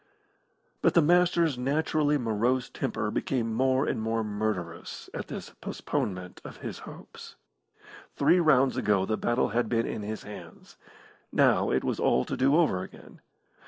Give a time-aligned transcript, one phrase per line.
[0.81, 6.57] But the Master's naturally morose temper became more and more murderous at this postponement of
[6.57, 7.35] his hopes.
[8.15, 10.75] Three rounds ago the battle had been in his hands;
[11.31, 13.21] now it was all to do over again.